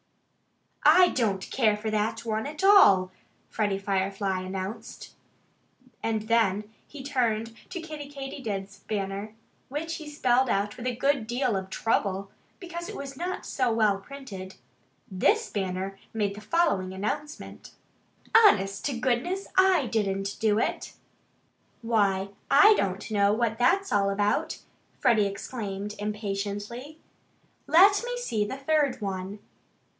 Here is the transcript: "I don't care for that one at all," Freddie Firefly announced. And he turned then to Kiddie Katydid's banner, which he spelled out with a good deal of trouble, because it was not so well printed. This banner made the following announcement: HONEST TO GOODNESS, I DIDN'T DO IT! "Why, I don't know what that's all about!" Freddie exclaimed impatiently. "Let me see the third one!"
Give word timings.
"I 0.83 1.09
don't 1.09 1.49
care 1.51 1.77
for 1.77 1.91
that 1.91 2.25
one 2.25 2.47
at 2.47 2.63
all," 2.63 3.11
Freddie 3.49 3.77
Firefly 3.77 4.39
announced. 4.39 5.13
And 6.01 6.23
he 6.87 7.03
turned 7.03 7.47
then 7.47 7.55
to 7.69 7.81
Kiddie 7.81 8.09
Katydid's 8.09 8.79
banner, 8.79 9.35
which 9.69 9.97
he 9.97 10.09
spelled 10.09 10.49
out 10.49 10.75
with 10.77 10.87
a 10.87 10.95
good 10.95 11.27
deal 11.27 11.55
of 11.55 11.69
trouble, 11.69 12.31
because 12.59 12.89
it 12.89 12.95
was 12.95 13.15
not 13.15 13.45
so 13.45 13.71
well 13.71 13.99
printed. 13.99 14.55
This 15.09 15.51
banner 15.51 15.99
made 16.13 16.33
the 16.33 16.41
following 16.41 16.93
announcement: 16.93 17.73
HONEST 18.35 18.83
TO 18.83 18.99
GOODNESS, 18.99 19.49
I 19.55 19.85
DIDN'T 19.85 20.35
DO 20.39 20.57
IT! 20.59 20.93
"Why, 21.83 22.29
I 22.49 22.73
don't 22.75 23.11
know 23.11 23.33
what 23.33 23.59
that's 23.59 23.91
all 23.93 24.09
about!" 24.09 24.61
Freddie 24.99 25.27
exclaimed 25.27 25.93
impatiently. 25.99 26.97
"Let 27.67 28.03
me 28.03 28.17
see 28.17 28.43
the 28.45 28.57
third 28.57 28.99
one!" 28.99 29.37